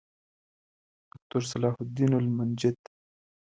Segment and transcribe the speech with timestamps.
[1.09, 2.77] دوکتورصلاح الدین المنجد